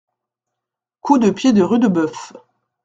Coup 1.01 1.19
de 1.19 1.29
pied 1.29 1.53
de 1.53 1.61
Rudebeuf. 1.61 2.33